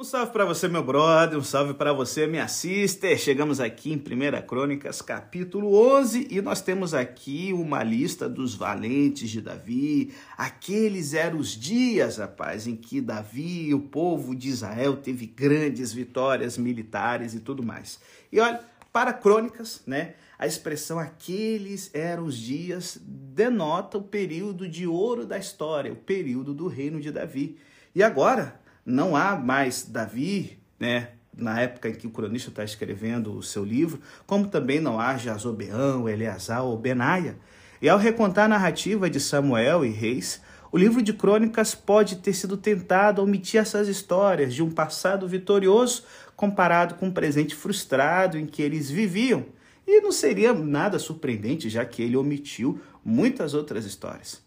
Um 0.00 0.04
salve 0.04 0.32
para 0.32 0.46
você, 0.46 0.66
meu 0.66 0.82
brother, 0.82 1.38
um 1.38 1.42
salve 1.42 1.74
para 1.74 1.92
você, 1.92 2.26
minha 2.26 2.48
sister. 2.48 3.18
Chegamos 3.18 3.60
aqui 3.60 3.92
em 3.92 3.96
1 3.96 4.46
Crônicas, 4.46 5.02
capítulo 5.02 5.74
11, 5.98 6.26
e 6.30 6.40
nós 6.40 6.62
temos 6.62 6.94
aqui 6.94 7.52
uma 7.52 7.82
lista 7.82 8.26
dos 8.26 8.54
valentes 8.54 9.28
de 9.28 9.42
Davi. 9.42 10.14
Aqueles 10.38 11.12
eram 11.12 11.36
os 11.36 11.50
dias, 11.50 12.16
rapaz, 12.16 12.66
em 12.66 12.76
que 12.76 12.98
Davi 12.98 13.66
e 13.68 13.74
o 13.74 13.80
povo 13.80 14.34
de 14.34 14.48
Israel 14.48 14.96
teve 14.96 15.26
grandes 15.26 15.92
vitórias 15.92 16.56
militares 16.56 17.34
e 17.34 17.40
tudo 17.40 17.62
mais. 17.62 18.00
E 18.32 18.40
olha, 18.40 18.58
para 18.90 19.12
Crônicas, 19.12 19.82
né, 19.86 20.14
a 20.38 20.46
expressão 20.46 20.98
aqueles 20.98 21.90
eram 21.92 22.24
os 22.24 22.38
dias 22.38 22.98
denota 23.04 23.98
o 23.98 24.02
período 24.02 24.66
de 24.66 24.86
ouro 24.86 25.26
da 25.26 25.36
história, 25.36 25.92
o 25.92 25.96
período 25.96 26.54
do 26.54 26.68
reino 26.68 26.98
de 27.02 27.12
Davi. 27.12 27.58
E 27.94 28.02
agora, 28.02 28.58
não 28.84 29.16
há 29.16 29.36
mais 29.36 29.84
Davi, 29.84 30.58
né, 30.78 31.10
na 31.36 31.60
época 31.60 31.88
em 31.88 31.94
que 31.94 32.06
o 32.06 32.10
cronista 32.10 32.50
está 32.50 32.64
escrevendo 32.64 33.32
o 33.32 33.42
seu 33.42 33.64
livro, 33.64 34.00
como 34.26 34.48
também 34.48 34.80
não 34.80 35.00
há 35.00 35.16
Jazobeão, 35.16 36.08
Eleazar 36.08 36.64
ou 36.64 36.76
Benaia. 36.76 37.36
E 37.80 37.88
ao 37.88 37.98
recontar 37.98 38.44
a 38.44 38.48
narrativa 38.48 39.08
de 39.08 39.18
Samuel 39.18 39.84
e 39.84 39.90
Reis, 39.90 40.42
o 40.72 40.78
livro 40.78 41.02
de 41.02 41.12
crônicas 41.12 41.74
pode 41.74 42.16
ter 42.16 42.32
sido 42.32 42.56
tentado 42.56 43.22
omitir 43.22 43.60
essas 43.60 43.88
histórias 43.88 44.54
de 44.54 44.62
um 44.62 44.70
passado 44.70 45.26
vitorioso 45.26 46.04
comparado 46.36 46.94
com 46.94 47.06
um 47.06 47.12
presente 47.12 47.54
frustrado 47.54 48.38
em 48.38 48.46
que 48.46 48.62
eles 48.62 48.90
viviam. 48.90 49.46
E 49.86 50.00
não 50.00 50.12
seria 50.12 50.52
nada 50.52 50.98
surpreendente, 50.98 51.68
já 51.68 51.84
que 51.84 52.02
ele 52.02 52.16
omitiu 52.16 52.80
muitas 53.04 53.54
outras 53.54 53.84
histórias. 53.84 54.40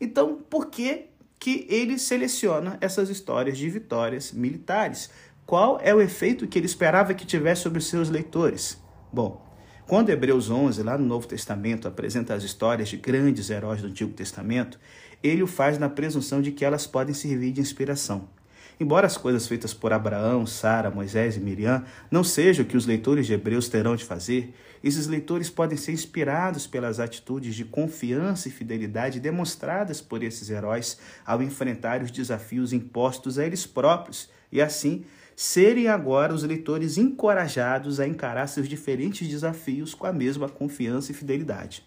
Então, 0.00 0.38
por 0.48 0.66
que 0.66 1.06
que 1.38 1.66
ele 1.68 1.98
seleciona 1.98 2.78
essas 2.80 3.08
histórias 3.08 3.56
de 3.58 3.68
vitórias 3.68 4.32
militares. 4.32 5.10
Qual 5.44 5.78
é 5.82 5.94
o 5.94 6.00
efeito 6.00 6.46
que 6.46 6.58
ele 6.58 6.66
esperava 6.66 7.14
que 7.14 7.26
tivesse 7.26 7.62
sobre 7.62 7.78
os 7.78 7.86
seus 7.86 8.08
leitores? 8.08 8.80
Bom, 9.12 9.44
quando 9.86 10.10
Hebreus 10.10 10.50
11, 10.50 10.82
lá 10.82 10.98
no 10.98 11.06
Novo 11.06 11.28
Testamento, 11.28 11.86
apresenta 11.86 12.34
as 12.34 12.42
histórias 12.42 12.88
de 12.88 12.96
grandes 12.96 13.50
heróis 13.50 13.80
do 13.80 13.88
Antigo 13.88 14.12
Testamento, 14.12 14.80
ele 15.22 15.42
o 15.42 15.46
faz 15.46 15.78
na 15.78 15.88
presunção 15.88 16.42
de 16.42 16.50
que 16.50 16.64
elas 16.64 16.86
podem 16.86 17.14
servir 17.14 17.52
de 17.52 17.60
inspiração. 17.60 18.28
Embora 18.78 19.06
as 19.06 19.16
coisas 19.16 19.46
feitas 19.46 19.72
por 19.72 19.92
Abraão, 19.92 20.44
Sara, 20.44 20.90
Moisés 20.90 21.36
e 21.36 21.40
Miriam 21.40 21.82
não 22.10 22.22
sejam 22.22 22.62
o 22.62 22.68
que 22.68 22.76
os 22.76 22.84
leitores 22.84 23.26
de 23.26 23.32
Hebreus 23.32 23.70
terão 23.70 23.96
de 23.96 24.04
fazer, 24.04 24.54
esses 24.84 25.06
leitores 25.06 25.48
podem 25.48 25.78
ser 25.78 25.92
inspirados 25.92 26.66
pelas 26.66 27.00
atitudes 27.00 27.54
de 27.54 27.64
confiança 27.64 28.48
e 28.48 28.52
fidelidade 28.52 29.18
demonstradas 29.18 30.02
por 30.02 30.22
esses 30.22 30.50
heróis 30.50 30.98
ao 31.24 31.42
enfrentar 31.42 32.02
os 32.02 32.10
desafios 32.10 32.74
impostos 32.74 33.38
a 33.38 33.46
eles 33.46 33.66
próprios 33.66 34.28
e, 34.52 34.60
assim, 34.60 35.04
serem 35.34 35.88
agora 35.88 36.34
os 36.34 36.42
leitores 36.42 36.98
encorajados 36.98 37.98
a 37.98 38.06
encarar 38.06 38.46
seus 38.46 38.68
diferentes 38.68 39.26
desafios 39.26 39.94
com 39.94 40.06
a 40.06 40.12
mesma 40.12 40.50
confiança 40.50 41.12
e 41.12 41.14
fidelidade. 41.14 41.82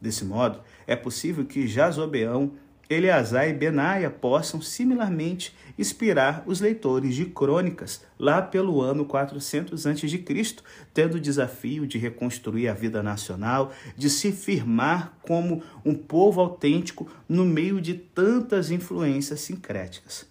Desse 0.00 0.24
modo, 0.24 0.60
é 0.86 0.96
possível 0.96 1.44
que 1.44 1.68
Jazobeão 1.68 2.52
Eleazar 2.90 3.48
e 3.48 3.52
Benaia 3.52 4.10
possam 4.10 4.60
similarmente 4.60 5.54
inspirar 5.78 6.42
os 6.44 6.60
leitores 6.60 7.14
de 7.14 7.24
crônicas 7.24 8.02
lá 8.18 8.42
pelo 8.42 8.80
ano 8.80 9.04
400 9.04 9.86
a.C., 9.86 10.56
tendo 10.92 11.14
o 11.14 11.20
desafio 11.20 11.86
de 11.86 11.98
reconstruir 11.98 12.66
a 12.66 12.74
vida 12.74 13.00
nacional, 13.00 13.72
de 13.96 14.10
se 14.10 14.32
firmar 14.32 15.16
como 15.22 15.62
um 15.84 15.94
povo 15.94 16.40
autêntico 16.40 17.08
no 17.28 17.44
meio 17.44 17.80
de 17.80 17.94
tantas 17.94 18.72
influências 18.72 19.40
sincréticas. 19.40 20.26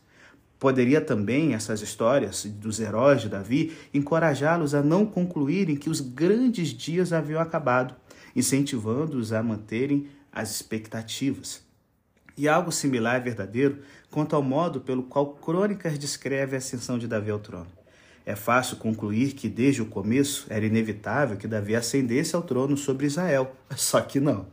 Poderia 0.60 1.00
também 1.00 1.54
essas 1.54 1.82
histórias 1.82 2.44
dos 2.44 2.82
heróis 2.82 3.22
de 3.22 3.30
Davi 3.30 3.72
encorajá-los 3.94 4.76
a 4.76 4.84
não 4.84 5.06
concluírem 5.06 5.78
que 5.78 5.90
os 5.90 6.02
grandes 6.02 6.74
dias 6.74 7.14
haviam 7.14 7.40
acabado, 7.40 7.96
incentivando-os 8.36 9.32
a 9.32 9.42
manterem 9.42 10.08
as 10.30 10.52
expectativas. 10.52 11.69
E 12.40 12.48
algo 12.48 12.72
similar 12.72 13.18
é 13.18 13.20
verdadeiro 13.20 13.80
quanto 14.10 14.34
ao 14.34 14.42
modo 14.42 14.80
pelo 14.80 15.04
qual 15.04 15.34
Crônicas 15.34 16.00
descreve 16.00 16.56
a 16.56 16.60
ascensão 16.60 16.98
de 16.98 17.06
Davi 17.06 17.30
ao 17.30 17.38
trono. 17.38 17.68
É 18.26 18.34
fácil 18.34 18.78
concluir 18.78 19.34
que 19.34 19.50
desde 19.50 19.82
o 19.82 19.86
começo 19.86 20.48
era 20.50 20.66
inevitável 20.66 21.36
que 21.36 21.50
Davi 21.50 21.76
ascendesse 21.76 22.38
ao 22.38 22.42
trono 22.42 22.78
sobre 22.78 23.06
Israel. 23.08 23.54
Só 23.76 24.00
que 24.00 24.22
não. 24.22 24.48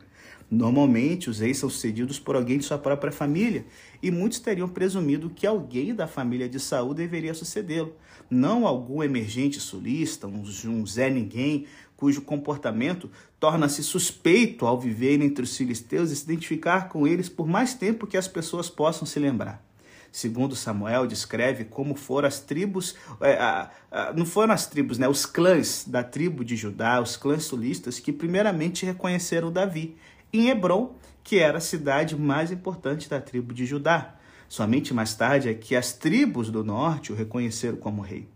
Normalmente, 0.51 1.31
os 1.31 1.39
reis 1.39 1.59
são 1.59 1.71
sucedidos 1.71 2.19
por 2.19 2.35
alguém 2.35 2.59
de 2.59 2.65
sua 2.65 2.79
própria 2.79 3.13
família, 3.13 3.65
e 4.03 4.11
muitos 4.11 4.41
teriam 4.41 4.69
presumido 4.69 5.31
que 5.31 5.47
alguém 5.47 5.95
da 5.95 6.09
família 6.09 6.49
de 6.49 6.59
Saul 6.59 6.95
deveria 6.95 7.35
sucedê-lo, 7.35 7.95
não 8.29 8.67
algum 8.67 9.03
emergente 9.03 9.61
sulista, 9.61 10.27
um, 10.27 10.43
um 10.67 10.87
Zé 10.87 11.11
Ninguém, 11.11 11.67
cujo 11.97 12.23
comportamento 12.23 13.11
torna-se 13.41 13.83
suspeito 13.83 14.67
ao 14.67 14.79
viver 14.79 15.21
entre 15.23 15.45
os 15.45 15.57
filisteus 15.57 16.11
e 16.11 16.17
se 16.17 16.25
identificar 16.25 16.89
com 16.89 17.07
eles 17.07 17.29
por 17.29 17.47
mais 17.47 17.75
tempo 17.75 18.07
que 18.07 18.17
as 18.17 18.29
pessoas 18.29 18.69
possam 18.69 19.07
se 19.07 19.19
lembrar. 19.19 19.65
Segundo 20.13 20.57
Samuel 20.57 21.07
descreve 21.07 21.65
como 21.65 21.95
foram 21.95 22.27
as 22.27 22.41
tribos, 22.41 22.95
é, 23.21 23.69
não 24.15 24.25
foram 24.25 24.55
as 24.55 24.67
tribos, 24.67 24.97
né, 24.97 25.07
os 25.07 25.27
clãs 25.27 25.85
da 25.87 26.03
tribo 26.03 26.43
de 26.43 26.57
Judá, 26.57 27.01
os 27.03 27.17
clãs 27.17 27.45
sulistas, 27.45 27.99
que 27.99 28.13
primeiramente 28.13 28.87
reconheceram 28.87 29.53
Davi 29.53 29.97
em 30.33 30.49
Hebron, 30.49 30.95
que 31.23 31.39
era 31.39 31.59
a 31.59 31.61
cidade 31.61 32.17
mais 32.17 32.51
importante 32.51 33.11
da 33.11 33.21
tribo 33.21 33.53
de 33.53 33.67
Judá. 33.67 34.15
Somente 34.49 34.95
mais 34.95 35.15
tarde 35.15 35.49
é 35.49 35.55
que 35.55 35.77
as 35.77 35.93
tribos 35.93 36.51
do 36.51 36.65
norte 36.65 37.13
o 37.13 37.17
reconheceram 37.17 37.77
como 37.77 38.01
rei. 38.01 38.29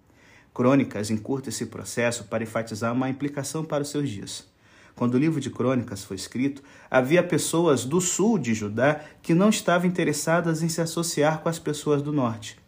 Crônicas 0.53 1.11
encurta 1.11 1.49
esse 1.49 1.67
processo 1.67 2.25
para 2.25 2.43
enfatizar 2.43 2.93
uma 2.93 3.09
implicação 3.09 3.65
para 3.65 3.83
os 3.83 3.89
seus 3.89 4.09
dias. 4.09 4.49
Quando 4.95 5.15
o 5.15 5.19
livro 5.19 5.41
de 5.41 5.51
Crônicas 5.51 6.05
foi 6.05 6.17
escrito, 6.17 6.63
havia 6.91 7.23
pessoas 7.23 7.85
do 7.85 8.01
sul 8.01 8.39
de 8.39 8.53
Judá 8.53 9.01
que 9.23 9.35
não 9.35 9.49
estavam 9.49 9.89
interessadas 9.89 10.63
em 10.63 10.69
se 10.69 10.81
associar 10.81 11.41
com 11.41 11.49
as 11.49 11.59
pessoas 11.59 12.03
do 12.03 12.13
norte. 12.13 12.59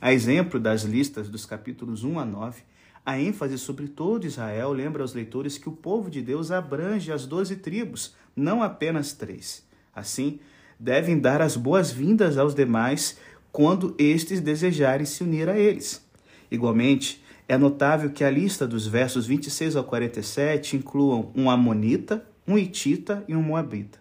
A 0.00 0.12
exemplo 0.12 0.60
das 0.60 0.82
listas 0.82 1.28
dos 1.28 1.46
capítulos 1.46 2.04
1 2.04 2.18
a 2.18 2.24
9, 2.24 2.62
a 3.04 3.18
ênfase 3.18 3.56
sobre 3.56 3.88
todo 3.88 4.26
Israel 4.26 4.70
lembra 4.70 5.02
aos 5.02 5.14
leitores 5.14 5.56
que 5.56 5.68
o 5.68 5.72
povo 5.72 6.10
de 6.10 6.20
Deus 6.20 6.50
abrange 6.50 7.10
as 7.10 7.24
doze 7.24 7.56
tribos, 7.56 8.14
não 8.36 8.62
apenas 8.62 9.14
três. 9.14 9.64
Assim, 9.94 10.40
devem 10.78 11.18
dar 11.18 11.40
as 11.40 11.56
boas-vindas 11.56 12.36
aos 12.36 12.54
demais 12.54 13.16
quando 13.50 13.94
estes 13.98 14.40
desejarem 14.40 15.06
se 15.06 15.24
unir 15.24 15.48
a 15.48 15.58
eles. 15.58 16.06
Igualmente, 16.50 17.24
é 17.48 17.56
notável 17.56 18.10
que 18.10 18.22
a 18.22 18.30
lista 18.30 18.66
dos 18.66 18.86
versos 18.86 19.26
26 19.26 19.74
ao 19.74 19.82
47 19.82 20.76
incluam 20.76 21.32
um 21.34 21.48
Amonita, 21.48 22.22
um 22.46 22.58
Hitita 22.58 23.24
e 23.26 23.34
um 23.34 23.42
Moabita. 23.42 23.98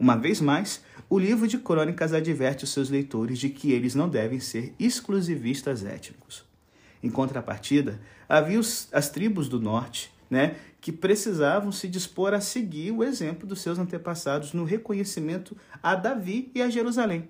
Uma 0.00 0.16
vez 0.16 0.40
mais, 0.40 0.82
o 1.08 1.18
livro 1.18 1.46
de 1.46 1.58
Crônicas 1.58 2.14
adverte 2.14 2.64
os 2.64 2.70
seus 2.70 2.88
leitores 2.88 3.38
de 3.38 3.50
que 3.50 3.70
eles 3.70 3.94
não 3.94 4.08
devem 4.08 4.40
ser 4.40 4.74
exclusivistas 4.78 5.84
étnicos. 5.84 6.44
Em 7.02 7.10
contrapartida, 7.10 8.00
havia 8.26 8.58
os, 8.58 8.88
as 8.90 9.10
tribos 9.10 9.46
do 9.46 9.60
norte, 9.60 10.10
né, 10.30 10.56
que 10.80 10.90
precisavam 10.90 11.70
se 11.70 11.88
dispor 11.88 12.32
a 12.32 12.40
seguir 12.40 12.92
o 12.92 13.04
exemplo 13.04 13.46
dos 13.46 13.60
seus 13.60 13.78
antepassados 13.78 14.54
no 14.54 14.64
reconhecimento 14.64 15.54
a 15.82 15.94
Davi 15.94 16.50
e 16.54 16.62
a 16.62 16.70
Jerusalém. 16.70 17.28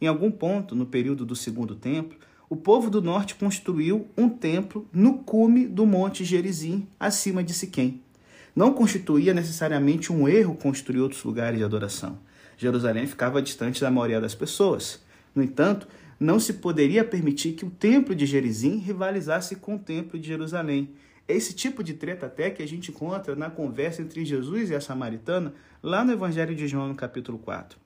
Em 0.00 0.06
algum 0.06 0.30
ponto, 0.30 0.74
no 0.74 0.86
período 0.86 1.24
do 1.24 1.36
Segundo 1.36 1.76
Templo, 1.76 2.18
o 2.52 2.56
povo 2.56 2.90
do 2.90 3.00
norte 3.00 3.34
construiu 3.34 4.06
um 4.14 4.28
templo 4.28 4.86
no 4.92 5.20
cume 5.20 5.66
do 5.66 5.86
Monte 5.86 6.22
Gerizim, 6.22 6.86
acima 7.00 7.42
de 7.42 7.54
Siquém. 7.54 8.02
Não 8.54 8.74
constituía 8.74 9.32
necessariamente 9.32 10.12
um 10.12 10.28
erro 10.28 10.54
construir 10.54 11.00
outros 11.00 11.24
lugares 11.24 11.56
de 11.56 11.64
adoração. 11.64 12.18
Jerusalém 12.58 13.06
ficava 13.06 13.40
distante 13.40 13.80
da 13.80 13.90
maioria 13.90 14.20
das 14.20 14.34
pessoas. 14.34 15.02
No 15.34 15.42
entanto, 15.42 15.88
não 16.20 16.38
se 16.38 16.52
poderia 16.52 17.02
permitir 17.02 17.52
que 17.52 17.64
o 17.64 17.70
templo 17.70 18.14
de 18.14 18.26
Gerizim 18.26 18.76
rivalizasse 18.76 19.56
com 19.56 19.76
o 19.76 19.78
templo 19.78 20.18
de 20.18 20.28
Jerusalém. 20.28 20.90
Esse 21.26 21.54
tipo 21.54 21.82
de 21.82 21.94
treta 21.94 22.26
até 22.26 22.50
que 22.50 22.62
a 22.62 22.68
gente 22.68 22.90
encontra 22.90 23.34
na 23.34 23.48
conversa 23.48 24.02
entre 24.02 24.26
Jesus 24.26 24.68
e 24.68 24.74
a 24.74 24.80
samaritana, 24.82 25.54
lá 25.82 26.04
no 26.04 26.12
Evangelho 26.12 26.54
de 26.54 26.68
João, 26.68 26.88
no 26.88 26.94
capítulo 26.94 27.38
4 27.38 27.80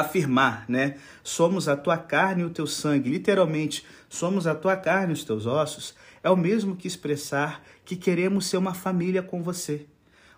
afirmar, 0.00 0.64
né? 0.68 0.96
Somos 1.22 1.68
a 1.68 1.76
tua 1.76 1.96
carne 1.96 2.42
e 2.42 2.44
o 2.44 2.50
teu 2.50 2.66
sangue, 2.66 3.10
literalmente, 3.10 3.84
somos 4.08 4.46
a 4.46 4.54
tua 4.54 4.76
carne 4.76 5.12
e 5.12 5.14
os 5.14 5.24
teus 5.24 5.46
ossos, 5.46 5.94
é 6.22 6.30
o 6.30 6.36
mesmo 6.36 6.76
que 6.76 6.88
expressar 6.88 7.62
que 7.84 7.96
queremos 7.96 8.46
ser 8.46 8.56
uma 8.56 8.74
família 8.74 9.22
com 9.22 9.42
você. 9.42 9.86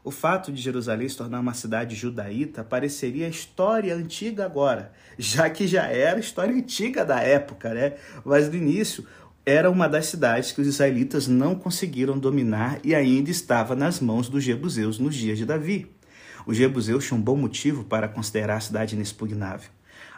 O 0.05 0.10
fato 0.10 0.52
de 0.52 0.62
Jerusalém 0.62 1.08
se 1.08 1.16
tornar 1.16 1.40
uma 1.40 1.55
cidade 1.55 1.94
judaíta 1.94 2.64
pareceria 2.64 3.28
história 3.28 3.94
antiga 3.94 4.44
agora, 4.44 4.93
já 5.19 5.50
que 5.50 5.66
já 5.66 5.87
era 5.87 6.20
história 6.20 6.55
antiga 6.55 7.05
da 7.05 7.20
época, 7.20 7.75
né? 7.75 7.94
Mas 8.25 8.49
no 8.49 8.56
início 8.56 9.05
era 9.44 9.70
uma 9.70 9.88
das 9.88 10.06
cidades 10.06 10.52
que 10.52 10.60
os 10.60 10.66
israelitas 10.66 11.26
não 11.26 11.55
conseguiram 11.55 12.19
dominar 12.19 12.78
e 12.84 12.94
ainda 12.94 13.31
estava 13.31 13.75
nas 13.75 13.99
mãos 13.99 14.28
dos 14.28 14.44
jebuseus 14.44 14.99
nos 14.99 15.14
dias 15.14 15.38
de 15.38 15.46
Davi. 15.46 15.90
Os 16.48 16.56
jebuseus 16.56 17.04
tinham 17.04 17.18
um 17.18 17.22
bom 17.22 17.36
motivo 17.36 17.84
para 17.84 18.08
considerar 18.08 18.56
a 18.56 18.60
cidade 18.60 18.94
inexpugnável. 18.94 19.68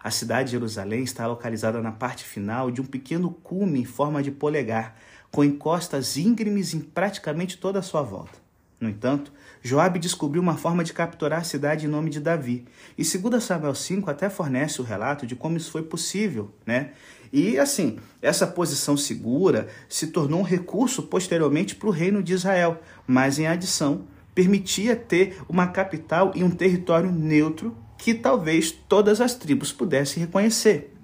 A 0.01 0.13
cidade 0.13 0.45
de 0.45 0.51
Jerusalém 0.53 1.03
está 1.03 1.27
localizada 1.27 1.83
na 1.83 1.91
parte 1.91 2.23
final 2.23 2.71
de 2.71 2.81
um 2.81 2.85
pequeno 2.85 3.33
cume 3.43 3.81
em 3.81 3.85
forma 3.85 4.23
de 4.23 4.31
polegar, 4.31 4.97
com 5.29 5.43
encostas 5.43 6.17
íngremes 6.17 6.73
em 6.73 6.79
praticamente 6.79 7.59
toda 7.59 7.81
a 7.81 7.83
sua 7.83 8.03
volta. 8.03 8.39
No 8.81 8.89
entanto, 8.89 9.33
Joabe 9.61 9.99
descobriu 9.99 10.41
uma 10.41 10.57
forma 10.57 10.85
de 10.85 10.93
capturar 10.93 11.41
a 11.41 11.45
cidade 11.45 11.87
em 11.87 11.89
nome 11.89 12.11
de 12.11 12.21
Davi. 12.21 12.65
E 12.97 13.03
2 13.03 13.43
Samuel 13.43 13.75
5 13.75 14.09
até 14.09 14.31
fornece 14.31 14.81
o 14.81 14.85
relato 14.85 15.27
de 15.27 15.35
como 15.35 15.57
isso 15.57 15.73
foi 15.73 15.83
possível, 15.83 16.55
né? 16.65 16.93
E 17.33 17.59
assim, 17.59 17.99
essa 18.23 18.47
posição 18.47 18.97
segura 18.97 19.67
se 19.89 20.07
tornou 20.07 20.39
um 20.39 20.45
recurso 20.45 21.03
posteriormente 21.03 21.75
para 21.75 21.89
o 21.89 21.93
reino 21.93 22.23
de 22.23 22.35
Israel, 22.35 22.81
mas 23.05 23.37
em 23.41 23.49
adição, 23.49 24.05
permitia 24.35 24.97
ter 24.97 25.39
uma 25.49 25.67
capital 25.67 26.33
e 26.35 26.43
um 26.43 26.51
território 26.51 27.11
neutro 27.11 27.77
que 27.99 28.15
talvez 28.15 28.71
todas 28.71 29.21
as 29.21 29.35
tribos 29.35 29.73
pudessem 29.73 30.23
reconhecer. 30.23 30.95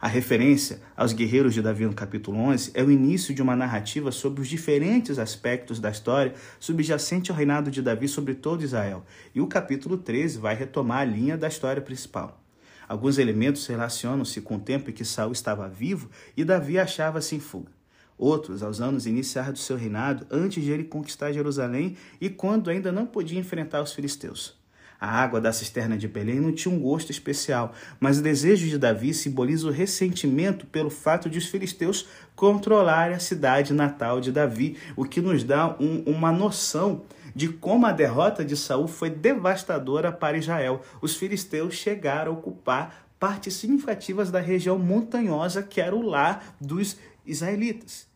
A 0.00 0.08
referência 0.08 0.80
aos 0.94 1.12
guerreiros 1.12 1.54
de 1.54 1.62
Davi 1.62 1.86
no 1.86 1.94
capítulo 1.94 2.38
11 2.38 2.70
é 2.74 2.82
o 2.82 2.90
início 2.90 3.34
de 3.34 3.40
uma 3.40 3.56
narrativa 3.56 4.12
sobre 4.12 4.42
os 4.42 4.48
diferentes 4.48 5.18
aspectos 5.18 5.80
da 5.80 5.90
história 5.90 6.34
subjacente 6.60 7.30
ao 7.30 7.36
reinado 7.36 7.70
de 7.70 7.80
Davi 7.80 8.06
sobre 8.06 8.34
todo 8.34 8.62
Israel. 8.62 9.04
E 9.34 9.40
o 9.40 9.46
capítulo 9.46 9.96
13 9.96 10.38
vai 10.38 10.54
retomar 10.54 10.98
a 10.98 11.04
linha 11.04 11.36
da 11.36 11.48
história 11.48 11.80
principal. 11.80 12.40
Alguns 12.86 13.18
elementos 13.18 13.66
relacionam-se 13.66 14.40
com 14.42 14.56
o 14.56 14.60
tempo 14.60 14.90
em 14.90 14.92
que 14.92 15.04
Saul 15.04 15.32
estava 15.32 15.68
vivo 15.68 16.10
e 16.36 16.44
Davi 16.44 16.78
achava-se 16.78 17.34
em 17.34 17.40
fuga. 17.40 17.75
Outros, 18.18 18.62
aos 18.62 18.80
anos 18.80 19.06
iniciais 19.06 19.52
do 19.52 19.58
seu 19.58 19.76
reinado, 19.76 20.26
antes 20.30 20.64
de 20.64 20.70
ele 20.70 20.84
conquistar 20.84 21.32
Jerusalém 21.32 21.96
e 22.20 22.30
quando 22.30 22.70
ainda 22.70 22.90
não 22.90 23.06
podia 23.06 23.38
enfrentar 23.38 23.82
os 23.82 23.92
filisteus. 23.92 24.56
A 24.98 25.08
água 25.08 25.40
da 25.40 25.52
cisterna 25.52 25.98
de 25.98 26.08
Belém 26.08 26.40
não 26.40 26.52
tinha 26.52 26.74
um 26.74 26.80
gosto 26.80 27.10
especial, 27.10 27.74
mas 28.00 28.18
o 28.18 28.22
desejo 28.22 28.66
de 28.66 28.78
Davi 28.78 29.12
simboliza 29.12 29.68
o 29.68 29.70
ressentimento 29.70 30.66
pelo 30.66 30.88
fato 30.88 31.28
de 31.28 31.36
os 31.36 31.46
filisteus 31.46 32.08
controlarem 32.34 33.14
a 33.14 33.20
cidade 33.20 33.74
natal 33.74 34.20
de 34.20 34.32
Davi, 34.32 34.78
o 34.96 35.04
que 35.04 35.20
nos 35.20 35.44
dá 35.44 35.76
um, 35.78 36.02
uma 36.06 36.32
noção 36.32 37.02
de 37.34 37.48
como 37.48 37.84
a 37.84 37.92
derrota 37.92 38.42
de 38.42 38.56
Saul 38.56 38.88
foi 38.88 39.10
devastadora 39.10 40.10
para 40.10 40.38
Israel. 40.38 40.80
Os 41.02 41.14
filisteus 41.14 41.74
chegaram 41.74 42.32
a 42.32 42.34
ocupar 42.34 43.06
partes 43.20 43.54
significativas 43.54 44.30
da 44.30 44.40
região 44.40 44.78
montanhosa 44.78 45.62
que 45.62 45.80
era 45.80 45.94
o 45.94 46.00
lar 46.00 46.56
dos 46.58 46.96
israelitas. 47.26 48.06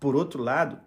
Por 0.00 0.16
outro 0.16 0.42
lado, 0.42 0.78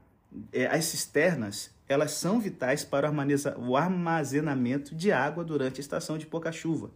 é, 0.51 0.68
as 0.68 0.85
cisternas 0.85 1.71
elas 1.89 2.12
são 2.12 2.39
vitais 2.39 2.83
para 2.83 3.09
o 3.57 3.77
armazenamento 3.77 4.94
de 4.94 5.12
água 5.12 5.44
durante 5.44 5.79
a 5.79 5.81
estação 5.81 6.18
de 6.18 6.25
pouca 6.25 6.51
chuva. 6.51 6.91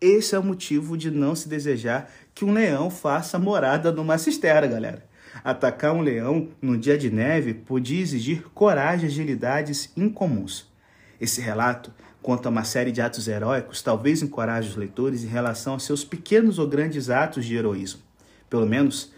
Esse 0.00 0.34
é 0.34 0.38
o 0.38 0.42
motivo 0.42 0.96
de 0.96 1.10
não 1.10 1.34
se 1.34 1.48
desejar 1.48 2.10
que 2.34 2.44
um 2.44 2.52
leão 2.52 2.90
faça 2.90 3.38
morada 3.38 3.92
numa 3.92 4.18
cisterna, 4.18 4.66
galera. 4.66 5.06
Atacar 5.44 5.94
um 5.94 6.00
leão 6.00 6.48
no 6.60 6.76
dia 6.76 6.98
de 6.98 7.10
neve 7.10 7.54
podia 7.54 8.00
exigir 8.00 8.42
coragem 8.54 9.04
e 9.04 9.12
agilidades 9.12 9.92
incomuns. 9.96 10.70
Esse 11.20 11.40
relato 11.40 11.92
conta 12.20 12.48
uma 12.48 12.64
série 12.64 12.90
de 12.90 13.00
atos 13.00 13.28
heróicos, 13.28 13.82
talvez 13.82 14.22
encoraje 14.22 14.70
os 14.70 14.76
leitores 14.76 15.24
em 15.24 15.28
relação 15.28 15.74
aos 15.74 15.84
seus 15.84 16.04
pequenos 16.04 16.58
ou 16.58 16.66
grandes 16.66 17.10
atos 17.10 17.44
de 17.44 17.54
heroísmo. 17.54 18.00
Pelo 18.50 18.66
menos 18.66 19.12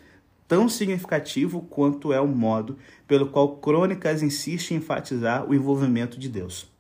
tão 0.47 0.69
significativo 0.69 1.63
quanto 1.63 2.13
é 2.13 2.21
o 2.21 2.29
modo 2.29 2.79
pelo 3.07 3.29
qual 3.29 3.57
Crônicas 3.57 4.23
insiste 4.23 4.73
em 4.73 4.77
enfatizar 4.77 5.49
o 5.49 5.55
envolvimento 5.55 6.19
de 6.19 6.29
Deus. 6.29 6.73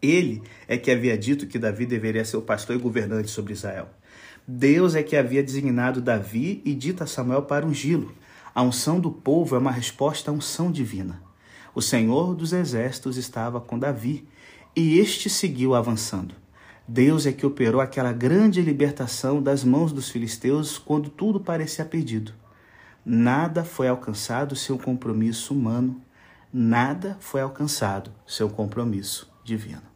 Ele 0.00 0.42
é 0.68 0.76
que 0.76 0.90
havia 0.90 1.16
dito 1.16 1.46
que 1.46 1.58
Davi 1.58 1.86
deveria 1.86 2.24
ser 2.24 2.36
o 2.36 2.42
pastor 2.42 2.76
e 2.76 2.78
governante 2.78 3.30
sobre 3.30 3.52
Israel. 3.52 3.88
Deus 4.46 4.94
é 4.94 5.02
que 5.02 5.16
havia 5.16 5.42
designado 5.42 6.02
Davi 6.02 6.60
e 6.64 6.74
dito 6.74 7.02
a 7.02 7.06
Samuel 7.06 7.42
para 7.42 7.66
ungí-lo. 7.66 8.14
A 8.54 8.62
unção 8.62 9.00
do 9.00 9.10
povo 9.10 9.56
é 9.56 9.58
uma 9.58 9.70
resposta 9.70 10.30
à 10.30 10.34
unção 10.34 10.70
divina. 10.70 11.22
O 11.74 11.80
Senhor 11.80 12.34
dos 12.34 12.52
exércitos 12.52 13.16
estava 13.16 13.60
com 13.60 13.78
Davi 13.78 14.28
e 14.76 14.98
este 14.98 15.30
seguiu 15.30 15.74
avançando. 15.74 16.34
Deus 16.86 17.24
é 17.24 17.32
que 17.32 17.46
operou 17.46 17.80
aquela 17.80 18.12
grande 18.12 18.60
libertação 18.60 19.42
das 19.42 19.64
mãos 19.64 19.90
dos 19.90 20.10
filisteus 20.10 20.76
quando 20.76 21.08
tudo 21.08 21.40
parecia 21.40 21.84
perdido. 21.84 22.34
Nada 23.04 23.64
foi 23.64 23.88
alcançado 23.88 24.56
sem 24.56 24.74
um 24.74 24.78
compromisso 24.78 25.52
humano, 25.52 26.02
nada 26.52 27.16
foi 27.20 27.42
alcançado 27.42 28.10
sem 28.26 28.46
um 28.46 28.50
compromisso 28.50 29.30
divino. 29.44 29.93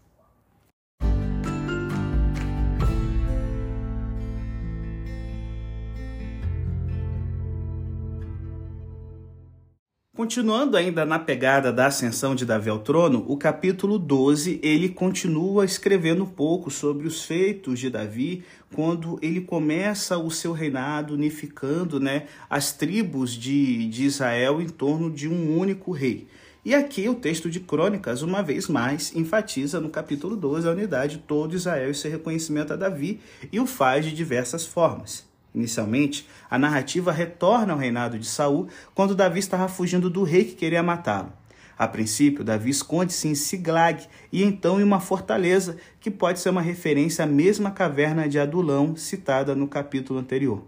Continuando 10.19 10.76
ainda 10.76 11.05
na 11.05 11.17
pegada 11.17 11.73
da 11.73 11.87
ascensão 11.87 12.35
de 12.35 12.44
Davi 12.44 12.69
ao 12.69 12.81
trono, 12.81 13.25
o 13.29 13.37
capítulo 13.37 14.00
12 14.00 14.59
ele 14.65 14.88
continua 14.88 15.65
escrevendo 15.65 16.25
um 16.25 16.26
pouco 16.26 16.73
sobre 16.73 17.06
os 17.06 17.23
feitos 17.23 17.79
de 17.79 17.88
Davi 17.88 18.43
quando 18.75 19.20
ele 19.23 19.41
começa 19.41 20.19
o 20.19 20.29
seu 20.29 20.50
reinado 20.50 21.15
unificando 21.15 22.00
né, 22.00 22.26
as 22.50 22.73
tribos 22.73 23.31
de, 23.31 23.88
de 23.88 24.06
Israel 24.06 24.61
em 24.61 24.69
torno 24.69 25.09
de 25.09 25.29
um 25.29 25.56
único 25.56 25.93
rei. 25.93 26.26
E 26.65 26.75
aqui 26.75 27.09
o 27.09 27.15
texto 27.15 27.49
de 27.49 27.61
Crônicas, 27.61 28.20
uma 28.20 28.43
vez 28.43 28.67
mais, 28.67 29.15
enfatiza 29.15 29.79
no 29.79 29.88
capítulo 29.88 30.35
12 30.35 30.67
a 30.67 30.73
unidade 30.73 31.19
de 31.19 31.23
todo 31.23 31.55
Israel 31.55 31.93
e 31.93 31.94
seu 31.94 32.11
reconhecimento 32.11 32.73
a 32.73 32.76
Davi 32.76 33.20
e 33.53 33.61
o 33.61 33.67
faz 33.69 34.05
de 34.05 34.12
diversas 34.12 34.67
formas. 34.67 35.28
Inicialmente, 35.58 36.25
a 36.49 36.56
narrativa 36.56 37.10
retorna 37.10 37.72
ao 37.72 37.78
reinado 37.81 38.16
de 38.16 38.26
Saul 38.26 38.69
quando 38.94 39.12
Davi 39.12 39.40
estava 39.40 39.66
fugindo 39.66 40.08
do 40.08 40.22
rei 40.22 40.44
que 40.44 40.55
queria 40.55 40.84
matá-lo. 40.84 41.32
A 41.76 41.88
princípio, 41.88 42.44
Davi 42.44 42.70
esconde-se 42.70 43.26
em 43.26 43.34
Siglag 43.34 44.06
e 44.32 44.44
então 44.44 44.81
em 44.81 44.84
uma 44.84 45.00
fortaleza, 45.00 45.76
que 45.99 46.12
pode 46.12 46.38
ser 46.38 46.50
uma 46.50 46.62
referência 46.62 47.25
à 47.25 47.26
mesma 47.26 47.72
caverna 47.72 48.28
de 48.28 48.38
Adulão 48.38 48.94
citada 48.94 49.52
no 49.56 49.66
capítulo 49.66 50.20
anterior. 50.20 50.62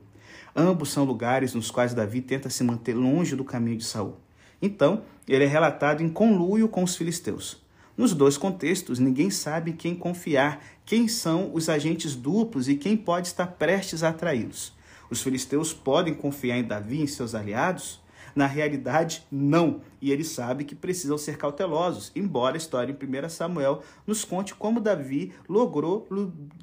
Ambos 0.56 0.90
são 0.90 1.04
lugares 1.04 1.54
nos 1.54 1.70
quais 1.70 1.94
Davi 1.94 2.20
tenta 2.20 2.50
se 2.50 2.64
manter 2.64 2.94
longe 2.94 3.36
do 3.36 3.44
caminho 3.44 3.76
de 3.76 3.84
Saul. 3.84 4.16
Então, 4.60 5.02
ele 5.28 5.44
é 5.44 5.46
relatado 5.46 6.02
em 6.02 6.08
conluio 6.08 6.68
com 6.68 6.82
os 6.82 6.96
filisteus. 6.96 7.62
Nos 7.96 8.12
dois 8.12 8.36
contextos, 8.36 8.98
ninguém 8.98 9.30
sabe 9.30 9.72
quem 9.72 9.94
confiar, 9.94 10.60
quem 10.84 11.06
são 11.06 11.54
os 11.54 11.68
agentes 11.68 12.16
duplos 12.16 12.68
e 12.68 12.74
quem 12.74 12.96
pode 12.96 13.28
estar 13.28 13.46
prestes 13.46 14.02
a 14.02 14.08
atraí-los. 14.08 14.79
Os 15.10 15.22
filisteus 15.22 15.74
podem 15.74 16.14
confiar 16.14 16.56
em 16.56 16.64
Davi 16.64 16.98
e 16.98 17.02
em 17.02 17.06
seus 17.06 17.34
aliados? 17.34 18.00
Na 18.34 18.46
realidade, 18.46 19.26
não. 19.30 19.80
E 20.00 20.12
ele 20.12 20.22
sabe 20.22 20.64
que 20.64 20.74
precisam 20.74 21.18
ser 21.18 21.36
cautelosos, 21.36 22.12
embora 22.14 22.54
a 22.54 22.58
história 22.58 22.92
em 22.92 23.24
1 23.26 23.28
Samuel 23.28 23.82
nos 24.06 24.24
conte 24.24 24.54
como 24.54 24.80
Davi 24.80 25.32
logrou 25.48 26.06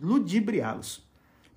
ludibriá-los. 0.01 1.05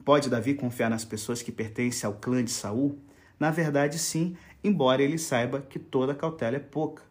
Pode 0.04 0.28
Davi 0.28 0.54
confiar 0.54 0.90
nas 0.90 1.04
pessoas 1.04 1.42
que 1.42 1.52
pertencem 1.52 2.08
ao 2.08 2.14
clã 2.14 2.42
de 2.42 2.50
Saul? 2.50 2.98
Na 3.38 3.50
verdade, 3.50 3.98
sim, 3.98 4.36
embora 4.64 5.02
ele 5.02 5.16
saiba 5.16 5.60
que 5.60 5.78
toda 5.78 6.14
cautela 6.14 6.56
é 6.56 6.60
pouca. 6.60 7.02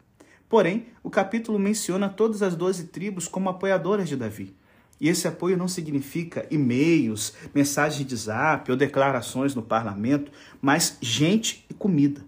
Porém, 0.49 0.87
o 1.03 1.09
capítulo 1.09 1.57
menciona 1.57 2.09
todas 2.09 2.41
as 2.41 2.55
doze 2.55 2.87
tribos 2.87 3.27
como 3.27 3.49
apoiadoras 3.49 4.09
de 4.09 4.17
Davi. 4.17 4.55
E 4.99 5.07
esse 5.07 5.27
apoio 5.27 5.57
não 5.57 5.67
significa 5.67 6.45
e-mails, 6.51 7.33
mensagens 7.53 8.05
de 8.05 8.15
zap 8.15 8.69
ou 8.69 8.77
declarações 8.77 9.55
no 9.55 9.61
parlamento, 9.61 10.31
mas 10.61 10.97
gente 11.01 11.65
e 11.69 11.73
comida. 11.73 12.21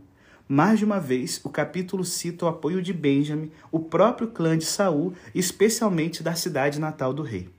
Mais 0.47 0.79
de 0.79 0.85
uma 0.85 0.99
vez, 0.99 1.39
o 1.43 1.49
capítulo 1.49 2.03
cita 2.03 2.45
o 2.45 2.47
apoio 2.47 2.81
de 2.81 2.91
Benjamin, 2.91 3.51
o 3.71 3.79
próprio 3.79 4.27
clã 4.27 4.57
de 4.57 4.65
Saul, 4.65 5.13
especialmente 5.33 6.21
da 6.21 6.33
cidade 6.33 6.79
natal 6.79 7.13
do 7.13 7.23
rei. 7.23 7.49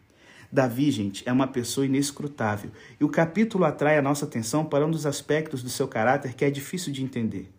Davi, 0.52 0.90
gente, 0.90 1.26
é 1.26 1.32
uma 1.32 1.46
pessoa 1.46 1.86
inescrutável, 1.86 2.70
e 3.00 3.04
o 3.04 3.08
capítulo 3.08 3.64
atrai 3.64 3.96
a 3.96 4.02
nossa 4.02 4.26
atenção 4.26 4.66
para 4.66 4.86
um 4.86 4.90
dos 4.90 5.06
aspectos 5.06 5.62
do 5.62 5.70
seu 5.70 5.88
caráter 5.88 6.34
que 6.34 6.44
é 6.44 6.50
difícil 6.50 6.92
de 6.92 7.02
entender. 7.02 7.50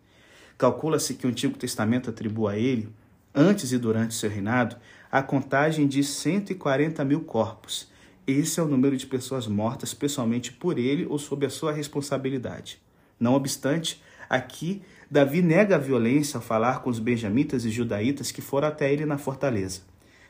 Calcula-se 0.56 1.14
que 1.14 1.26
o 1.26 1.30
Antigo 1.30 1.58
Testamento 1.58 2.08
atribua 2.08 2.52
a 2.52 2.56
ele, 2.56 2.88
antes 3.34 3.72
e 3.72 3.78
durante 3.78 4.14
seu 4.14 4.30
reinado, 4.30 4.76
a 5.10 5.22
contagem 5.22 5.86
de 5.86 6.02
140 6.04 7.04
mil 7.04 7.20
corpos. 7.22 7.90
Esse 8.26 8.60
é 8.60 8.62
o 8.62 8.68
número 8.68 8.96
de 8.96 9.06
pessoas 9.06 9.46
mortas 9.46 9.92
pessoalmente 9.92 10.52
por 10.52 10.78
ele 10.78 11.06
ou 11.06 11.18
sob 11.18 11.44
a 11.44 11.50
sua 11.50 11.72
responsabilidade. 11.72 12.80
Não 13.18 13.34
obstante, 13.34 14.02
aqui 14.30 14.82
Davi 15.10 15.42
nega 15.42 15.76
a 15.76 15.78
violência 15.78 16.38
ao 16.38 16.42
falar 16.42 16.82
com 16.82 16.90
os 16.90 16.98
benjamitas 16.98 17.64
e 17.64 17.70
judaítas 17.70 18.32
que 18.32 18.40
foram 18.40 18.68
até 18.68 18.92
ele 18.92 19.04
na 19.04 19.18
fortaleza. 19.18 19.82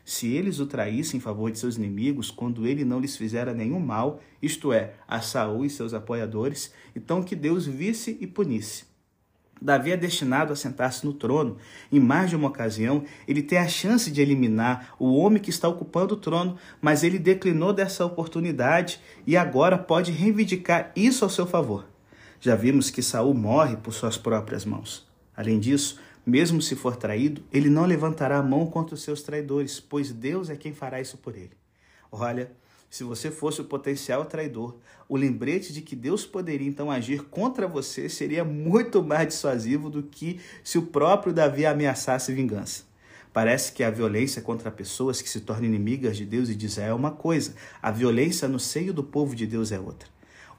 Se 0.04 0.28
eles 0.28 0.58
o 0.60 0.66
traíssem 0.66 1.16
em 1.18 1.20
favor 1.20 1.50
de 1.50 1.58
seus 1.58 1.76
inimigos, 1.76 2.30
quando 2.30 2.66
ele 2.66 2.84
não 2.84 3.00
lhes 3.00 3.16
fizera 3.16 3.54
nenhum 3.54 3.80
mal, 3.80 4.20
isto 4.42 4.72
é, 4.72 4.94
a 5.08 5.20
Saul 5.22 5.64
e 5.64 5.70
seus 5.70 5.94
apoiadores, 5.94 6.74
então 6.94 7.22
que 7.22 7.34
Deus 7.34 7.64
visse 7.64 8.18
e 8.20 8.26
punisse. 8.26 8.84
Davi 9.60 9.92
é 9.92 9.96
destinado 9.96 10.52
a 10.52 10.56
sentar-se 10.56 11.04
no 11.06 11.12
trono. 11.12 11.56
Em 11.90 11.98
mais 11.98 12.30
de 12.30 12.36
uma 12.36 12.48
ocasião, 12.48 13.04
ele 13.26 13.42
tem 13.42 13.58
a 13.58 13.68
chance 13.68 14.10
de 14.10 14.20
eliminar 14.20 14.94
o 14.98 15.14
homem 15.16 15.40
que 15.40 15.50
está 15.50 15.68
ocupando 15.68 16.14
o 16.14 16.18
trono, 16.18 16.56
mas 16.80 17.02
ele 17.02 17.18
declinou 17.18 17.72
dessa 17.72 18.04
oportunidade 18.04 19.00
e 19.26 19.36
agora 19.36 19.78
pode 19.78 20.12
reivindicar 20.12 20.92
isso 20.94 21.24
ao 21.24 21.30
seu 21.30 21.46
favor. 21.46 21.86
Já 22.40 22.54
vimos 22.54 22.90
que 22.90 23.02
Saul 23.02 23.32
morre 23.32 23.76
por 23.76 23.94
suas 23.94 24.18
próprias 24.18 24.64
mãos. 24.64 25.08
Além 25.34 25.58
disso, 25.58 25.98
mesmo 26.26 26.60
se 26.60 26.76
for 26.76 26.96
traído, 26.96 27.42
ele 27.52 27.68
não 27.68 27.86
levantará 27.86 28.38
a 28.38 28.42
mão 28.42 28.66
contra 28.66 28.94
os 28.94 29.02
seus 29.02 29.22
traidores, 29.22 29.80
pois 29.80 30.12
Deus 30.12 30.50
é 30.50 30.56
quem 30.56 30.72
fará 30.72 31.00
isso 31.00 31.16
por 31.18 31.34
ele. 31.36 31.52
Olha, 32.10 32.50
se 32.94 33.02
você 33.02 33.28
fosse 33.28 33.60
o 33.60 33.64
potencial 33.64 34.24
traidor, 34.24 34.76
o 35.08 35.16
lembrete 35.16 35.72
de 35.72 35.82
que 35.82 35.96
Deus 35.96 36.24
poderia 36.24 36.68
então 36.68 36.92
agir 36.92 37.24
contra 37.24 37.66
você 37.66 38.08
seria 38.08 38.44
muito 38.44 39.02
mais 39.02 39.26
dissuasivo 39.26 39.90
do 39.90 40.00
que 40.00 40.38
se 40.62 40.78
o 40.78 40.82
próprio 40.82 41.32
Davi 41.32 41.66
ameaçasse 41.66 42.32
vingança. 42.32 42.84
Parece 43.32 43.72
que 43.72 43.82
a 43.82 43.90
violência 43.90 44.40
contra 44.40 44.70
pessoas 44.70 45.20
que 45.20 45.28
se 45.28 45.40
tornam 45.40 45.64
inimigas 45.64 46.16
de 46.16 46.24
Deus 46.24 46.48
e 46.48 46.54
de 46.54 46.66
Israel 46.66 46.92
é 46.92 46.94
uma 46.94 47.10
coisa, 47.10 47.56
a 47.82 47.90
violência 47.90 48.46
no 48.46 48.60
seio 48.60 48.94
do 48.94 49.02
povo 49.02 49.34
de 49.34 49.44
Deus 49.44 49.72
é 49.72 49.80
outra. 49.80 50.08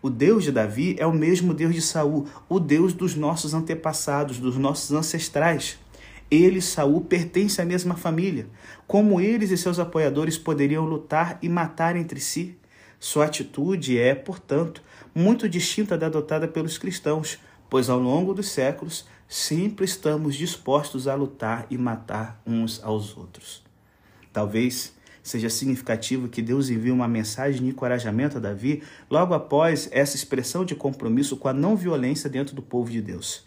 O 0.01 0.09
Deus 0.09 0.43
de 0.43 0.51
Davi 0.51 0.97
é 0.99 1.07
o 1.07 1.13
mesmo 1.13 1.53
Deus 1.53 1.73
de 1.73 1.81
Saul, 1.81 2.27
o 2.49 2.59
Deus 2.59 2.91
dos 2.91 3.15
nossos 3.15 3.53
antepassados, 3.53 4.39
dos 4.39 4.57
nossos 4.57 4.91
ancestrais. 4.91 5.79
Ele, 6.29 6.61
Saul, 6.61 7.01
pertence 7.01 7.61
à 7.61 7.65
mesma 7.65 7.95
família. 7.95 8.47
Como 8.87 9.21
eles 9.21 9.51
e 9.51 9.57
seus 9.57 9.79
apoiadores 9.79 10.37
poderiam 10.37 10.85
lutar 10.85 11.37
e 11.41 11.47
matar 11.47 11.95
entre 11.95 12.19
si? 12.19 12.57
Sua 12.99 13.25
atitude 13.25 13.99
é, 13.99 14.15
portanto, 14.15 14.81
muito 15.13 15.47
distinta 15.47 15.97
da 15.97 16.07
adotada 16.07 16.47
pelos 16.47 16.77
cristãos, 16.77 17.37
pois 17.69 17.89
ao 17.89 17.99
longo 17.99 18.33
dos 18.33 18.49
séculos 18.49 19.05
sempre 19.27 19.85
estamos 19.85 20.35
dispostos 20.35 21.07
a 21.07 21.15
lutar 21.15 21.67
e 21.69 21.77
matar 21.77 22.41
uns 22.45 22.83
aos 22.83 23.15
outros. 23.15 23.63
Talvez 24.33 24.93
seja 25.21 25.49
significativo 25.49 26.27
que 26.27 26.41
Deus 26.41 26.69
envie 26.69 26.91
uma 26.91 27.07
mensagem 27.07 27.63
de 27.63 27.69
encorajamento 27.69 28.37
a 28.37 28.39
Davi 28.39 28.83
logo 29.09 29.33
após 29.33 29.89
essa 29.91 30.15
expressão 30.15 30.63
de 30.63 30.75
compromisso 30.75 31.35
com 31.37 31.47
a 31.47 31.53
não 31.53 31.75
violência 31.75 32.29
dentro 32.29 32.55
do 32.55 32.61
povo 32.61 32.91
de 32.91 33.01
Deus. 33.01 33.43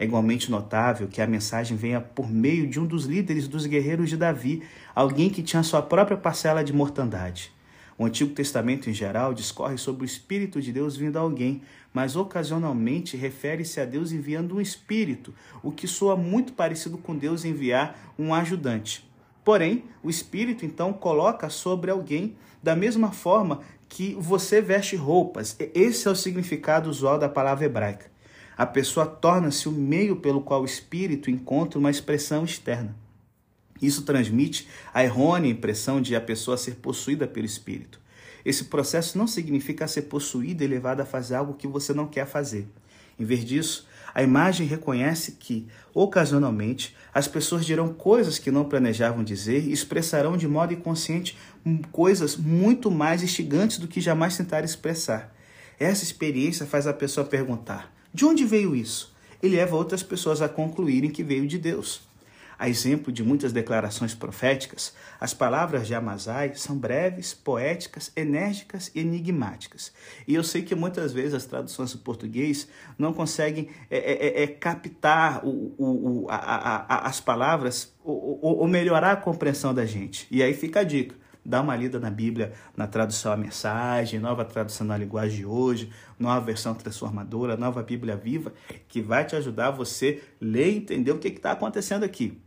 É 0.00 0.04
igualmente 0.04 0.50
notável 0.50 1.08
que 1.08 1.20
a 1.20 1.26
mensagem 1.26 1.76
venha 1.76 2.00
por 2.00 2.26
meio 2.26 2.66
de 2.66 2.80
um 2.80 2.86
dos 2.86 3.04
líderes 3.04 3.46
dos 3.46 3.66
guerreiros 3.66 4.08
de 4.08 4.16
Davi, 4.16 4.62
alguém 4.94 5.28
que 5.28 5.42
tinha 5.42 5.62
sua 5.62 5.82
própria 5.82 6.16
parcela 6.16 6.64
de 6.64 6.72
mortandade. 6.72 7.52
O 7.98 8.06
Antigo 8.06 8.32
Testamento, 8.32 8.88
em 8.88 8.94
geral, 8.94 9.34
discorre 9.34 9.76
sobre 9.76 10.02
o 10.02 10.06
Espírito 10.06 10.58
de 10.58 10.72
Deus 10.72 10.96
vindo 10.96 11.18
a 11.18 11.20
alguém, 11.20 11.60
mas 11.92 12.16
ocasionalmente 12.16 13.14
refere-se 13.14 13.78
a 13.78 13.84
Deus 13.84 14.10
enviando 14.10 14.56
um 14.56 14.60
Espírito, 14.60 15.34
o 15.62 15.70
que 15.70 15.86
soa 15.86 16.16
muito 16.16 16.54
parecido 16.54 16.96
com 16.96 17.14
Deus 17.14 17.44
enviar 17.44 18.14
um 18.18 18.32
ajudante. 18.32 19.06
Porém, 19.44 19.84
o 20.02 20.08
Espírito 20.08 20.64
então 20.64 20.94
coloca 20.94 21.50
sobre 21.50 21.90
alguém 21.90 22.36
da 22.62 22.74
mesma 22.74 23.12
forma 23.12 23.60
que 23.86 24.16
você 24.18 24.62
veste 24.62 24.96
roupas. 24.96 25.54
Esse 25.74 26.08
é 26.08 26.10
o 26.10 26.16
significado 26.16 26.88
usual 26.88 27.18
da 27.18 27.28
palavra 27.28 27.66
hebraica 27.66 28.10
a 28.56 28.66
pessoa 28.66 29.06
torna-se 29.06 29.68
o 29.68 29.72
meio 29.72 30.16
pelo 30.16 30.40
qual 30.40 30.62
o 30.62 30.66
espírito 30.66 31.30
encontra 31.30 31.78
uma 31.78 31.90
expressão 31.90 32.44
externa. 32.44 32.94
Isso 33.80 34.02
transmite 34.02 34.68
a 34.92 35.02
errônea 35.02 35.50
impressão 35.50 36.00
de 36.00 36.14
a 36.14 36.20
pessoa 36.20 36.56
ser 36.56 36.76
possuída 36.76 37.26
pelo 37.26 37.46
espírito. 37.46 37.98
Esse 38.44 38.64
processo 38.64 39.16
não 39.16 39.26
significa 39.26 39.88
ser 39.88 40.02
possuída 40.02 40.64
e 40.64 40.66
levada 40.66 41.02
a 41.02 41.06
fazer 41.06 41.34
algo 41.34 41.54
que 41.54 41.66
você 41.66 41.92
não 41.92 42.06
quer 42.06 42.26
fazer. 42.26 42.66
Em 43.18 43.24
vez 43.24 43.44
disso, 43.44 43.86
a 44.14 44.22
imagem 44.22 44.66
reconhece 44.66 45.32
que, 45.32 45.68
ocasionalmente, 45.94 46.96
as 47.12 47.28
pessoas 47.28 47.64
dirão 47.64 47.92
coisas 47.92 48.38
que 48.38 48.50
não 48.50 48.64
planejavam 48.64 49.22
dizer 49.22 49.64
e 49.64 49.72
expressarão 49.72 50.36
de 50.36 50.48
modo 50.48 50.72
inconsciente 50.72 51.36
coisas 51.92 52.36
muito 52.36 52.90
mais 52.90 53.22
instigantes 53.22 53.78
do 53.78 53.86
que 53.86 54.00
jamais 54.00 54.36
tentaram 54.36 54.64
expressar. 54.64 55.34
Essa 55.78 56.02
experiência 56.02 56.66
faz 56.66 56.86
a 56.86 56.92
pessoa 56.92 57.26
perguntar: 57.26 57.92
de 58.12 58.24
onde 58.24 58.44
veio 58.44 58.74
isso? 58.74 59.14
E 59.42 59.48
leva 59.48 59.76
outras 59.76 60.02
pessoas 60.02 60.42
a 60.42 60.48
concluírem 60.48 61.10
que 61.10 61.22
veio 61.22 61.46
de 61.46 61.58
Deus. 61.58 62.02
A 62.58 62.68
exemplo 62.68 63.10
de 63.10 63.24
muitas 63.24 63.54
declarações 63.54 64.14
proféticas, 64.14 64.92
as 65.18 65.32
palavras 65.32 65.86
de 65.86 65.94
Amazai 65.94 66.52
são 66.56 66.76
breves, 66.76 67.32
poéticas, 67.32 68.12
enérgicas 68.14 68.90
e 68.94 69.00
enigmáticas. 69.00 69.90
E 70.28 70.34
eu 70.34 70.44
sei 70.44 70.60
que 70.60 70.74
muitas 70.74 71.10
vezes 71.10 71.32
as 71.32 71.46
traduções 71.46 71.92
do 71.92 72.00
português 72.00 72.68
não 72.98 73.14
conseguem 73.14 73.70
é, 73.90 73.96
é, 73.96 74.26
é, 74.26 74.42
é 74.42 74.46
captar 74.46 75.42
o, 75.42 75.74
o, 75.78 76.26
a, 76.28 76.36
a, 76.36 76.76
a, 76.96 77.08
as 77.08 77.18
palavras 77.18 77.94
ou, 78.04 78.40
ou 78.42 78.68
melhorar 78.68 79.12
a 79.12 79.16
compreensão 79.16 79.72
da 79.72 79.86
gente. 79.86 80.26
E 80.30 80.42
aí 80.42 80.52
fica 80.52 80.80
a 80.80 80.84
dica 80.84 81.14
dá 81.44 81.60
uma 81.60 81.76
lida 81.76 81.98
na 81.98 82.10
Bíblia, 82.10 82.52
na 82.76 82.86
tradução 82.86 83.32
a 83.32 83.36
mensagem, 83.36 84.20
nova 84.20 84.44
tradução 84.44 84.86
na 84.86 84.96
linguagem 84.96 85.38
de 85.38 85.46
hoje, 85.46 85.90
nova 86.18 86.44
versão 86.44 86.74
transformadora, 86.74 87.56
nova 87.56 87.82
Bíblia 87.82 88.16
viva, 88.16 88.52
que 88.88 89.00
vai 89.00 89.24
te 89.24 89.36
ajudar 89.36 89.70
você 89.70 90.22
ler 90.40 90.72
e 90.72 90.76
entender 90.76 91.12
o 91.12 91.18
que 91.18 91.28
está 91.28 91.52
acontecendo 91.52 92.04
aqui. 92.04 92.40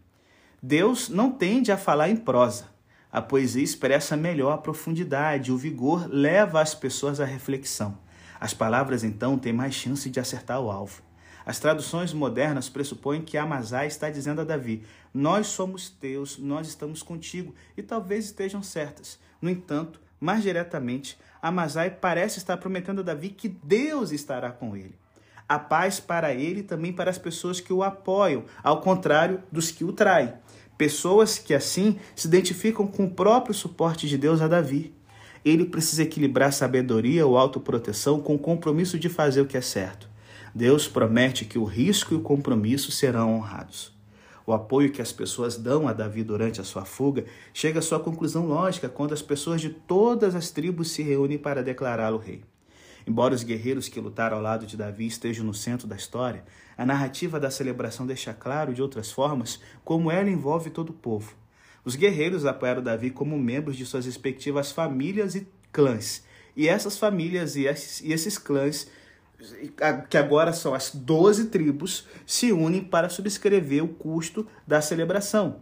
Deus 0.62 1.10
não 1.10 1.32
tende 1.32 1.72
a 1.72 1.78
falar 1.78 2.10
em 2.10 2.16
prosa. 2.16 2.72
A 3.12 3.22
poesia 3.22 3.64
expressa 3.64 4.18
melhor 4.18 4.54
a 4.54 4.58
profundidade, 4.58 5.52
o 5.52 5.58
vigor 5.58 6.08
leva 6.10 6.62
as 6.62 6.74
pessoas 6.74 7.20
à 7.20 7.26
reflexão. 7.26 7.98
As 8.40 8.54
palavras, 8.54 9.04
então, 9.04 9.38
têm 9.38 9.54
mais 9.54 9.76
chance 9.76 10.10
de 10.10 10.20
acertar 10.20 10.60
o 10.60 10.72
alvo. 10.72 11.02
As 11.46 11.60
traduções 11.60 12.14
modernas 12.14 12.70
pressupõem 12.70 13.22
que 13.22 13.38
Amazai 13.38 13.88
está 13.88 14.10
dizendo 14.10 14.42
a 14.42 14.46
Davi: 14.46 14.84
Nós 15.14 15.48
somos 15.48 15.90
teus, 15.90 16.38
nós 16.38 16.68
estamos 16.68 17.04
contigo, 17.04 17.54
e 17.76 17.82
talvez 17.82 18.26
estejam 18.26 18.64
certas. 18.64 19.20
No 19.42 19.50
entanto, 19.50 20.00
mais 20.20 20.42
diretamente, 20.42 21.18
Amazai 21.42 21.90
parece 21.90 22.38
estar 22.38 22.56
prometendo 22.56 23.02
a 23.02 23.04
Davi 23.04 23.30
que 23.30 23.50
Deus 23.50 24.12
estará 24.12 24.50
com 24.52 24.78
ele. 24.78 24.96
A 25.48 25.60
paz 25.60 26.00
para 26.00 26.34
ele 26.34 26.62
e 26.62 26.64
também 26.64 26.94
para 26.94 27.12
as 27.12 27.18
pessoas 27.18 27.60
que 27.60 27.74
o 27.74 27.84
apoiam, 27.84 28.46
ao 28.64 28.80
contrário 28.80 29.44
dos 29.52 29.70
que 29.70 29.84
o 29.84 29.92
traem. 29.92 30.34
Pessoas 30.78 31.38
que 31.38 31.54
assim 31.54 32.00
se 32.16 32.28
identificam 32.28 32.88
com 32.88 33.04
o 33.04 33.12
próprio 33.12 33.54
suporte 33.54 34.08
de 34.08 34.18
Deus 34.18 34.42
a 34.42 34.48
Davi. 34.48 34.94
Ele 35.44 35.66
precisa 35.66 36.04
equilibrar 36.04 36.54
sabedoria 36.54 37.28
ou 37.28 37.38
autoproteção 37.38 38.22
com 38.22 38.36
o 38.36 38.40
compromisso 38.40 38.98
de 38.98 39.10
fazer 39.10 39.42
o 39.42 39.46
que 39.46 39.58
é 39.58 39.62
certo. 39.62 40.13
Deus 40.56 40.88
promete 40.88 41.46
que 41.46 41.58
o 41.58 41.64
risco 41.64 42.14
e 42.14 42.18
o 42.18 42.22
compromisso 42.22 42.92
serão 42.92 43.36
honrados. 43.36 43.92
O 44.46 44.54
apoio 44.54 44.92
que 44.92 45.02
as 45.02 45.12
pessoas 45.12 45.58
dão 45.58 45.88
a 45.88 45.94
Davi 45.94 46.24
durante 46.24 46.62
a 46.62 46.64
sua 46.64 46.86
fuga 46.86 47.26
chega 47.54 47.80
à 47.80 47.82
sua 47.82 48.00
conclusão 48.00 48.46
lógica 48.46 48.90
quando 48.90 49.14
as 49.14 49.22
pessoas 49.22 49.62
de 49.62 49.70
todas 49.70 50.36
as 50.36 50.52
tribos 50.52 50.92
se 50.92 51.02
reúnem 51.02 51.38
para 51.38 51.64
declará-lo 51.64 52.18
rei. 52.18 52.44
Embora 53.08 53.34
os 53.34 53.44
guerreiros 53.44 53.90
que 53.90 54.00
lutaram 54.00 54.38
ao 54.38 54.44
lado 54.44 54.66
de 54.66 54.78
Davi 54.78 55.08
estejam 55.08 55.46
no 55.46 55.54
centro 55.54 55.88
da 55.88 55.96
história, 55.96 56.44
a 56.78 56.86
narrativa 56.86 57.40
da 57.40 57.50
celebração 57.50 58.06
deixa 58.06 58.34
claro 58.34 58.74
de 58.74 58.82
outras 58.82 59.12
formas 59.12 59.60
como 59.84 60.12
ela 60.12 60.30
envolve 60.30 60.70
todo 60.70 60.90
o 60.90 60.94
povo. 60.94 61.36
Os 61.84 61.96
guerreiros 61.96 62.46
apoiaram 62.46 62.82
Davi 62.82 63.10
como 63.10 63.38
membros 63.38 63.76
de 63.76 63.86
suas 63.86 64.06
respectivas 64.06 64.72
famílias 64.72 65.36
e 65.36 65.48
clãs, 65.72 66.24
e 66.56 66.68
essas 66.68 66.98
famílias 66.98 67.56
e 67.56 67.66
esses, 67.66 68.38
clãs 68.38 68.88
que 70.10 70.18
agora 70.18 70.54
são 70.54 70.74
as 70.74 70.92
12 70.94 71.46
tribos, 71.46 72.08
se 72.26 72.52
unem 72.52 72.84
para 72.84 73.10
subscrever 73.10 73.84
o 73.84 73.88
custo 73.88 74.48
da 74.66 74.82
celebração. 74.82 75.62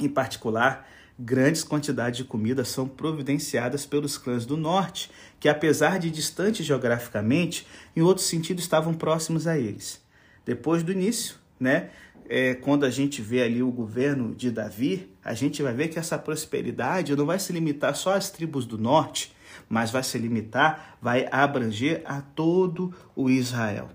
Em 0.00 0.08
particular, 0.08 0.88
grandes 1.18 1.62
quantidades 1.62 2.16
de 2.16 2.24
comida 2.24 2.64
são 2.64 2.88
providenciadas 2.88 3.84
pelos 3.84 4.16
clãs 4.16 4.46
do 4.46 4.56
norte, 4.56 5.10
que 5.38 5.48
apesar 5.48 5.98
de 5.98 6.10
distantes 6.10 6.64
geograficamente, 6.64 7.66
em 7.94 8.00
outro 8.00 8.22
sentido 8.22 8.58
estavam 8.58 8.94
próximos 8.94 9.46
a 9.46 9.58
eles. 9.58 10.00
Depois 10.46 10.82
do 10.82 10.92
início, 10.92 11.36
né, 11.58 11.90
é, 12.28 12.54
quando 12.54 12.86
a 12.86 12.90
gente 12.90 13.20
vê 13.20 13.42
ali 13.42 13.62
o 13.62 13.70
governo 13.70 14.34
de 14.34 14.50
Davi, 14.50 15.10
a 15.22 15.34
gente 15.34 15.62
vai 15.62 15.74
ver 15.74 15.88
que 15.88 15.98
essa 15.98 16.18
prosperidade 16.18 17.14
não 17.14 17.26
vai 17.26 17.38
se 17.38 17.52
limitar 17.52 17.94
só 17.94 18.14
às 18.14 18.30
tribos 18.30 18.64
do 18.64 18.78
norte, 18.78 19.34
mas 19.68 19.90
vai 19.90 20.02
se 20.02 20.18
limitar, 20.18 20.96
vai 21.00 21.28
abranger 21.30 22.02
a 22.04 22.20
todo 22.20 22.94
o 23.14 23.30
Israel. 23.30 23.90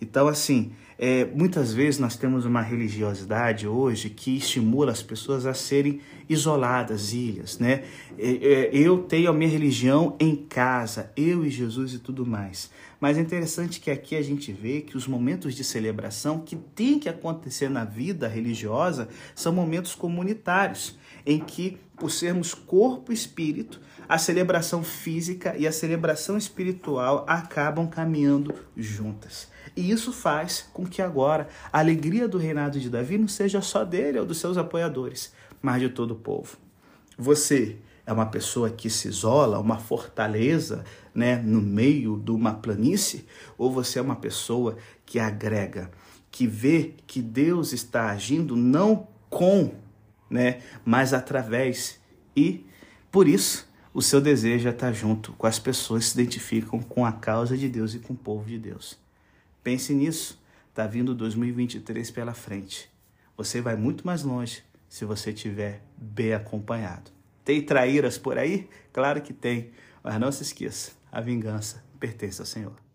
Então, 0.00 0.28
assim, 0.28 0.72
é, 0.98 1.24
muitas 1.26 1.72
vezes 1.72 2.00
nós 2.00 2.16
temos 2.16 2.44
uma 2.44 2.62
religiosidade 2.62 3.68
hoje 3.68 4.08
que 4.08 4.36
estimula 4.36 4.92
as 4.92 5.02
pessoas 5.02 5.44
a 5.44 5.52
serem 5.52 6.00
isoladas, 6.28 7.12
ilhas, 7.12 7.58
né? 7.58 7.84
É, 8.18 8.30
é, 8.30 8.70
eu 8.72 9.02
tenho 9.02 9.30
a 9.30 9.32
minha 9.32 9.50
religião 9.50 10.16
em 10.18 10.34
casa, 10.34 11.12
eu 11.16 11.44
e 11.44 11.50
Jesus 11.50 11.92
e 11.92 11.98
tudo 11.98 12.24
mais. 12.24 12.70
Mas 12.98 13.18
é 13.18 13.20
interessante 13.20 13.78
que 13.78 13.90
aqui 13.90 14.16
a 14.16 14.22
gente 14.22 14.50
vê 14.52 14.80
que 14.80 14.96
os 14.96 15.06
momentos 15.06 15.54
de 15.54 15.62
celebração 15.62 16.40
que 16.40 16.56
tem 16.56 16.98
que 16.98 17.08
acontecer 17.08 17.68
na 17.68 17.84
vida 17.84 18.26
religiosa 18.26 19.08
são 19.34 19.52
momentos 19.52 19.94
comunitários, 19.94 20.98
em 21.26 21.38
que, 21.38 21.76
por 21.96 22.10
sermos 22.10 22.54
corpo 22.54 23.12
e 23.12 23.14
espírito, 23.14 23.80
a 24.08 24.16
celebração 24.16 24.82
física 24.82 25.54
e 25.58 25.66
a 25.66 25.72
celebração 25.72 26.38
espiritual 26.38 27.24
acabam 27.28 27.86
caminhando 27.86 28.54
juntas. 28.74 29.48
E 29.76 29.90
isso 29.90 30.12
faz 30.12 30.68
com 30.72 30.85
que 30.88 31.02
agora 31.02 31.48
a 31.72 31.78
alegria 31.78 32.28
do 32.28 32.38
reinado 32.38 32.78
de 32.78 32.90
Davi 32.90 33.18
não 33.18 33.28
seja 33.28 33.60
só 33.60 33.84
dele 33.84 34.18
ou 34.18 34.26
dos 34.26 34.38
seus 34.38 34.56
apoiadores, 34.56 35.32
mas 35.60 35.80
de 35.80 35.88
todo 35.88 36.12
o 36.12 36.16
povo. 36.16 36.56
Você 37.18 37.76
é 38.06 38.12
uma 38.12 38.26
pessoa 38.26 38.70
que 38.70 38.88
se 38.88 39.08
isola, 39.08 39.58
uma 39.58 39.78
fortaleza, 39.78 40.84
né, 41.14 41.36
no 41.36 41.60
meio 41.60 42.16
de 42.18 42.30
uma 42.30 42.54
planície, 42.54 43.26
ou 43.58 43.70
você 43.72 43.98
é 43.98 44.02
uma 44.02 44.16
pessoa 44.16 44.76
que 45.04 45.18
agrega, 45.18 45.90
que 46.30 46.46
vê 46.46 46.94
que 47.06 47.20
Deus 47.20 47.72
está 47.72 48.10
agindo 48.10 48.54
não 48.54 49.08
com, 49.28 49.74
né, 50.30 50.60
mas 50.84 51.12
através 51.12 51.98
e 52.36 52.64
por 53.10 53.26
isso 53.26 53.66
o 53.92 54.02
seu 54.02 54.20
desejo 54.20 54.68
é 54.68 54.70
estar 54.70 54.92
junto 54.92 55.32
com 55.32 55.46
as 55.46 55.58
pessoas 55.58 56.04
que 56.04 56.10
se 56.10 56.20
identificam 56.20 56.78
com 56.80 57.04
a 57.04 57.12
causa 57.12 57.56
de 57.56 57.66
Deus 57.66 57.94
e 57.94 57.98
com 57.98 58.12
o 58.12 58.16
povo 58.16 58.46
de 58.46 58.58
Deus. 58.58 58.98
Pense 59.64 59.94
nisso. 59.94 60.38
Está 60.76 60.86
vindo 60.86 61.14
2023 61.14 62.10
pela 62.10 62.34
frente. 62.34 62.90
Você 63.34 63.62
vai 63.62 63.76
muito 63.76 64.06
mais 64.06 64.22
longe 64.22 64.62
se 64.90 65.06
você 65.06 65.30
estiver 65.30 65.80
bem 65.96 66.34
acompanhado. 66.34 67.10
Tem 67.42 67.62
traíras 67.62 68.18
por 68.18 68.36
aí? 68.36 68.68
Claro 68.92 69.22
que 69.22 69.32
tem. 69.32 69.70
Mas 70.02 70.20
não 70.20 70.30
se 70.30 70.42
esqueça, 70.42 70.92
a 71.10 71.22
vingança 71.22 71.82
pertence 71.98 72.42
ao 72.42 72.46
Senhor. 72.46 72.85